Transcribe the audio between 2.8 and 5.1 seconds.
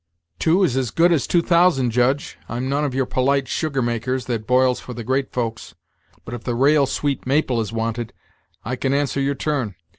of your polite sugar makers, that boils for the